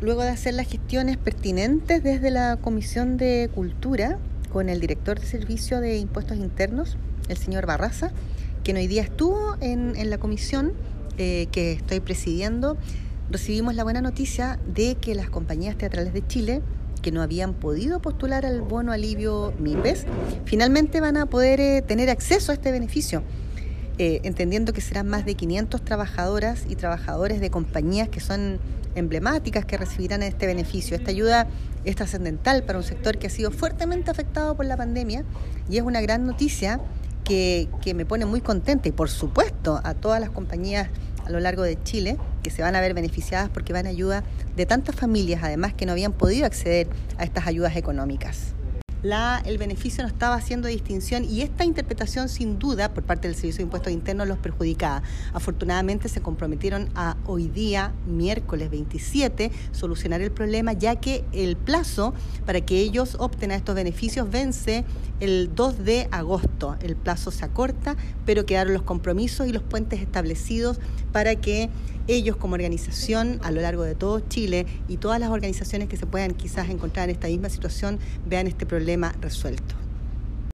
[0.00, 4.18] luego de hacer las gestiones pertinentes desde la Comisión de Cultura
[4.52, 6.96] con el director de Servicio de Impuestos Internos,
[7.28, 8.10] el señor Barraza,
[8.64, 10.72] quien hoy día estuvo en, la comisión
[11.18, 12.76] eh, que estoy presidiendo,
[13.30, 16.62] recibimos la buena noticia de que las compañías teatrales de Chile
[17.00, 20.06] que no habían podido postular al bono alivio MIPES,
[20.44, 23.22] finalmente van a poder eh, tener acceso a este beneficio.
[24.02, 28.58] Eh, entendiendo que serán más de 500 trabajadoras y trabajadores de compañías que son
[28.94, 30.96] emblemáticas que recibirán este beneficio.
[30.96, 31.48] Esta ayuda
[31.84, 35.26] es trascendental para un sector que ha sido fuertemente afectado por la pandemia
[35.68, 36.80] y es una gran noticia
[37.24, 40.88] que, me pone muy contenta y por supuesto a todas las compañías
[41.26, 44.24] a lo largo de Chile que se van a ver beneficiadas porque van a ayuda
[44.56, 48.54] de tantas familias además que no habían podido acceder a estas ayudas económicas
[49.02, 53.34] la, el beneficio no estaba haciendo distinción y esta interpretación sin duda por parte del
[53.34, 55.02] Servicio de Impuestos Internos los perjudicaba.
[55.32, 62.14] Afortunadamente se comprometieron a hoy día, miércoles 27, solucionar el problema ya que el plazo
[62.46, 64.84] para que ellos opten a estos beneficios vence
[65.20, 66.76] el 2 de agosto.
[66.82, 70.78] El plazo se acorta, pero quedaron los compromisos y los puentes establecidos
[71.12, 71.70] para que
[72.08, 76.06] ellos como organización a lo largo de todo Chile y todas las organizaciones que se
[76.06, 78.66] puedan quizás encontrar en esta misma situación vean este
[79.20, 79.74] resuelto.